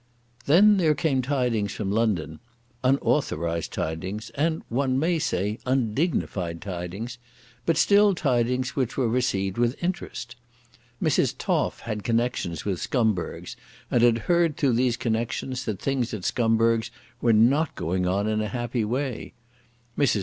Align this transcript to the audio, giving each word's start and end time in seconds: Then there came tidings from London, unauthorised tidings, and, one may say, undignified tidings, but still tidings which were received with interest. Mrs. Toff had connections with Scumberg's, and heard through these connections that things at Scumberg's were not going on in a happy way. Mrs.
Then 0.47 0.77
there 0.77 0.95
came 0.95 1.21
tidings 1.21 1.73
from 1.73 1.91
London, 1.91 2.39
unauthorised 2.83 3.71
tidings, 3.71 4.31
and, 4.31 4.63
one 4.67 4.97
may 4.97 5.19
say, 5.19 5.59
undignified 5.63 6.59
tidings, 6.59 7.19
but 7.67 7.77
still 7.77 8.15
tidings 8.15 8.75
which 8.75 8.97
were 8.97 9.07
received 9.07 9.59
with 9.59 9.75
interest. 9.79 10.35
Mrs. 11.03 11.35
Toff 11.37 11.81
had 11.81 12.03
connections 12.03 12.65
with 12.65 12.79
Scumberg's, 12.81 13.55
and 13.91 14.17
heard 14.17 14.57
through 14.57 14.73
these 14.73 14.97
connections 14.97 15.65
that 15.65 15.79
things 15.79 16.15
at 16.15 16.23
Scumberg's 16.25 16.89
were 17.21 17.31
not 17.31 17.75
going 17.75 18.07
on 18.07 18.27
in 18.27 18.41
a 18.41 18.47
happy 18.47 18.83
way. 18.83 19.33
Mrs. 19.95 20.19